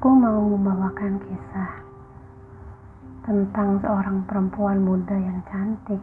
Aku 0.00 0.16
mau 0.16 0.40
membawakan 0.56 1.20
kisah 1.20 1.84
tentang 3.20 3.84
seorang 3.84 4.24
perempuan 4.24 4.80
muda 4.80 5.12
yang 5.12 5.44
cantik. 5.44 6.00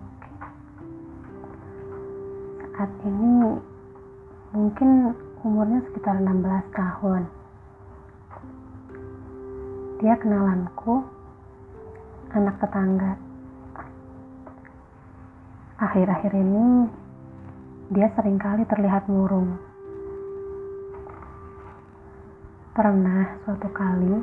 Saat 2.78 2.94
ini 3.02 3.58
mungkin 4.54 5.18
umurnya 5.42 5.82
sekitar 5.90 6.22
16 6.22 6.30
tahun. 6.78 7.26
Dia 9.98 10.14
kenalanku, 10.22 11.02
anak 12.38 12.54
tetangga. 12.62 13.18
Akhir-akhir 15.82 16.38
ini 16.38 16.86
dia 17.98 18.14
sering 18.14 18.38
kali 18.38 18.62
terlihat 18.70 19.10
murung 19.10 19.58
Pernah 22.78 23.42
suatu 23.42 23.74
kali 23.74 24.22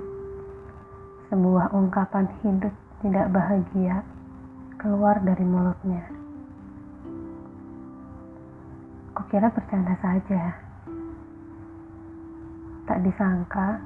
sebuah 1.27 1.75
ungkapan 1.75 2.31
hidup 2.39 2.71
tidak 3.03 3.27
bahagia 3.35 4.07
keluar 4.79 5.19
dari 5.27 5.43
mulutnya. 5.43 6.07
Kukira 9.11 9.51
bercanda 9.51 9.99
saja. 9.99 10.55
Tak 12.87 13.03
disangka, 13.03 13.83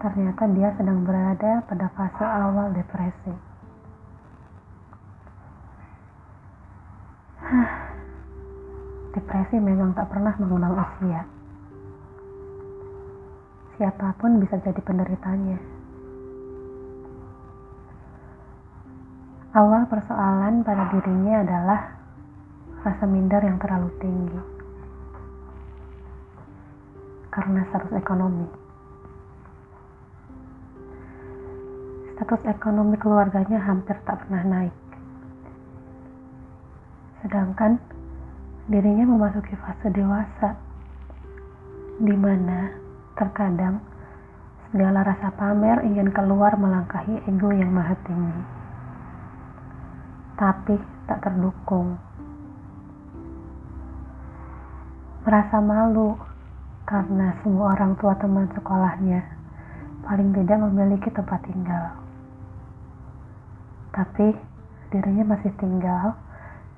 ternyata 0.00 0.48
dia 0.56 0.72
sedang 0.80 1.04
berada 1.04 1.60
pada 1.68 1.92
fase 1.92 2.24
awal 2.24 2.72
depresi. 2.72 3.36
Depresi 9.12 9.60
memang 9.60 9.92
tak 9.92 10.08
pernah 10.08 10.32
mengenal 10.40 10.72
usia 10.72 11.28
siapa 13.78 14.10
pun 14.18 14.42
bisa 14.42 14.58
jadi 14.58 14.82
penderitanya. 14.82 15.54
Awal 19.54 19.86
persoalan 19.86 20.66
pada 20.66 20.90
dirinya 20.90 21.46
adalah 21.46 21.80
rasa 22.82 23.06
minder 23.06 23.38
yang 23.40 23.56
terlalu 23.62 23.90
tinggi 24.02 24.42
karena 27.30 27.62
status 27.70 27.94
ekonomi. 27.94 28.50
Status 32.18 32.42
ekonomi 32.50 32.98
keluarganya 32.98 33.62
hampir 33.62 33.94
tak 34.02 34.26
pernah 34.26 34.42
naik. 34.42 34.74
Sedangkan 37.22 37.78
dirinya 38.66 39.06
memasuki 39.06 39.54
fase 39.54 39.86
dewasa 39.94 40.58
di 42.02 42.14
mana 42.14 42.87
Terkadang, 43.18 43.82
segala 44.70 45.02
rasa 45.02 45.34
pamer 45.34 45.82
ingin 45.82 46.14
keluar 46.14 46.54
melangkahi 46.54 47.26
ego 47.26 47.50
yang 47.50 47.74
maha 47.74 47.98
tinggi. 48.06 48.42
Tapi 50.38 50.78
tak 51.10 51.18
terdukung. 51.26 51.98
Merasa 55.26 55.58
malu 55.58 56.14
karena 56.86 57.34
semua 57.42 57.74
orang 57.74 57.98
tua 57.98 58.14
teman 58.22 58.46
sekolahnya 58.54 59.26
paling 60.06 60.30
tidak 60.38 60.62
memiliki 60.62 61.10
tempat 61.10 61.42
tinggal. 61.42 61.98
Tapi 63.90 64.30
dirinya 64.94 65.34
masih 65.34 65.50
tinggal 65.58 66.14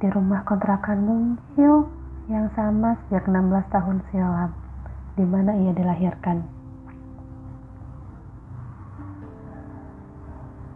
di 0.00 0.08
rumah 0.08 0.41
kontrakan 0.48 1.04
mungil 1.04 1.84
yang 2.32 2.48
sama 2.56 2.97
sejak 3.04 3.28
16 3.28 3.60
tahun 3.69 4.00
silam 4.08 4.69
di 5.19 5.25
mana 5.27 5.50
ia 5.58 5.72
dilahirkan. 5.75 6.39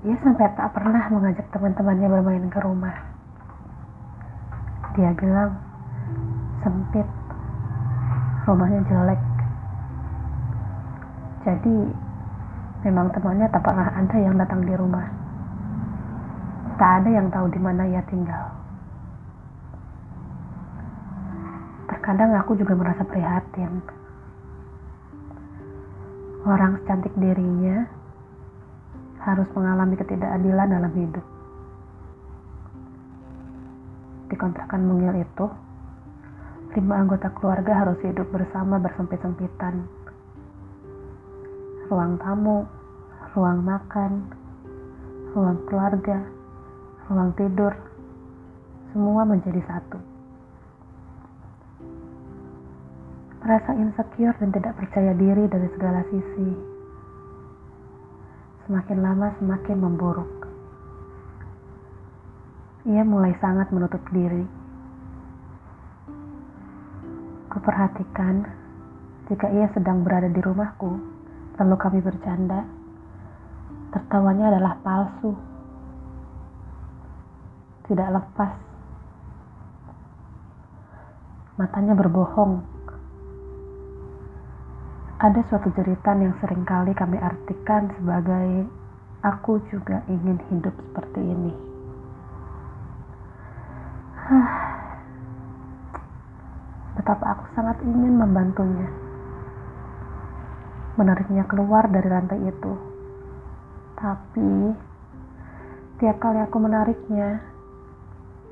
Ia 0.04 0.16
sampai 0.20 0.52
tak 0.52 0.68
pernah 0.76 1.00
mengajak 1.08 1.48
teman-temannya 1.48 2.08
bermain 2.12 2.46
ke 2.52 2.60
rumah. 2.60 2.92
Dia 4.94 5.16
bilang, 5.16 5.56
sempit, 6.60 7.08
rumahnya 8.44 8.84
jelek. 8.84 9.22
Jadi, 11.48 11.76
memang 12.84 13.08
temannya 13.16 13.48
tak 13.48 13.64
pernah 13.64 13.88
ada 13.88 14.16
yang 14.20 14.36
datang 14.36 14.60
di 14.68 14.74
rumah. 14.76 15.08
Tak 16.76 17.00
ada 17.00 17.08
yang 17.08 17.32
tahu 17.32 17.48
di 17.48 17.60
mana 17.64 17.88
ia 17.88 18.04
tinggal. 18.04 18.52
Terkadang 21.88 22.36
aku 22.36 22.60
juga 22.60 22.76
merasa 22.76 23.00
prihatin 23.08 24.03
Orang 26.44 26.76
secantik 26.84 27.16
dirinya 27.16 27.88
harus 29.24 29.48
mengalami 29.56 29.96
ketidakadilan 29.96 30.68
dalam 30.76 30.92
hidup. 30.92 31.24
Di 34.28 34.36
kontrakan 34.36 34.84
mungil 34.84 35.24
itu, 35.24 35.46
lima 36.76 37.00
anggota 37.00 37.32
keluarga 37.32 37.72
harus 37.88 37.96
hidup 38.04 38.28
bersama 38.28 38.76
bersempit-sempitan. 38.76 39.88
Ruang 41.88 42.20
tamu, 42.20 42.68
ruang 43.32 43.64
makan, 43.64 44.28
ruang 45.32 45.64
keluarga, 45.64 46.28
ruang 47.08 47.32
tidur, 47.40 47.72
semua 48.92 49.24
menjadi 49.24 49.64
satu. 49.64 50.13
Rasa 53.44 53.76
insecure 53.76 54.32
dan 54.40 54.56
tidak 54.56 54.72
percaya 54.80 55.12
diri 55.12 55.44
dari 55.44 55.68
segala 55.76 56.00
sisi. 56.08 56.48
Semakin 58.64 58.98
lama 59.04 59.36
semakin 59.36 59.76
memburuk. 59.84 60.48
Ia 62.88 63.04
mulai 63.04 63.36
sangat 63.44 63.68
menutup 63.68 64.00
diri. 64.16 64.48
Kuperhatikan 67.52 68.48
jika 69.28 69.52
ia 69.52 69.68
sedang 69.76 70.00
berada 70.00 70.32
di 70.32 70.40
rumahku, 70.40 70.96
lalu 71.60 71.76
kami 71.76 72.00
bercanda. 72.00 72.64
Tertawanya 73.92 74.56
adalah 74.56 74.80
palsu. 74.80 75.36
Tidak 77.92 78.08
lepas. 78.08 78.52
Matanya 81.60 81.92
berbohong 81.92 82.83
ada 85.24 85.40
suatu 85.48 85.72
jeritan 85.72 86.20
yang 86.20 86.36
sering 86.44 86.68
kali 86.68 86.92
kami 86.92 87.16
artikan 87.16 87.88
sebagai 87.96 88.68
aku 89.24 89.56
juga 89.72 90.04
ingin 90.04 90.36
hidup 90.52 90.76
seperti 90.76 91.20
ini. 91.24 91.52
Betapa 97.00 97.24
aku 97.24 97.44
sangat 97.56 97.80
ingin 97.88 98.20
membantunya. 98.20 98.84
Menariknya 101.00 101.48
keluar 101.48 101.88
dari 101.88 102.04
rantai 102.04 102.44
itu. 102.44 102.72
Tapi, 103.96 104.76
tiap 106.04 106.20
kali 106.20 106.44
aku 106.44 106.56
menariknya, 106.60 107.40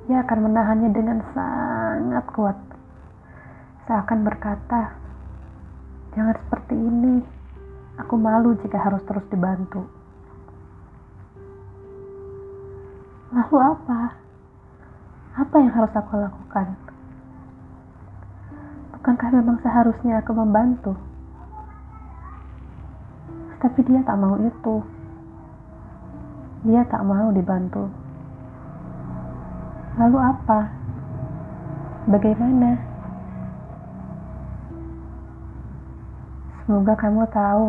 ia 0.08 0.24
akan 0.24 0.38
menahannya 0.48 0.88
dengan 0.88 1.20
sangat 1.36 2.24
kuat. 2.32 2.56
Seakan 3.84 4.24
berkata, 4.24 5.01
Jangan 6.12 6.36
seperti 6.44 6.76
ini. 6.76 7.24
Aku 8.04 8.20
malu 8.20 8.52
jika 8.60 8.76
harus 8.76 9.00
terus 9.08 9.24
dibantu. 9.32 9.88
Lalu 13.32 13.56
apa? 13.56 14.00
Apa 15.40 15.54
yang 15.56 15.72
harus 15.72 15.92
aku 15.96 16.20
lakukan? 16.20 16.76
Bukankah 18.92 19.30
memang 19.32 19.56
seharusnya 19.64 20.20
aku 20.20 20.36
membantu? 20.36 20.92
Tapi 23.56 23.80
dia 23.88 24.04
tak 24.04 24.20
mau 24.20 24.36
itu. 24.36 24.76
Dia 26.68 26.84
tak 26.92 27.02
mau 27.08 27.32
dibantu. 27.32 27.88
Lalu 29.96 30.18
apa? 30.20 30.60
Bagaimana? 32.12 32.91
Semoga 36.72 36.96
kamu 36.96 37.28
tahu, 37.28 37.68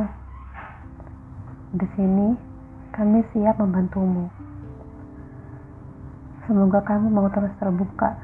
di 1.76 1.84
sini 1.92 2.40
kami 2.96 3.20
siap 3.36 3.60
membantumu. 3.60 4.32
Semoga 6.48 6.80
kamu 6.88 7.12
mau 7.12 7.28
terus 7.28 7.52
terbuka, 7.60 8.16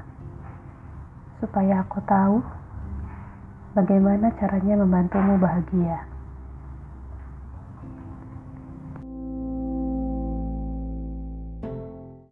supaya 1.44 1.84
aku 1.84 2.00
tahu 2.08 2.40
bagaimana 3.76 4.32
caranya 4.40 4.80
membantumu 4.80 5.36
bahagia. 5.36 6.00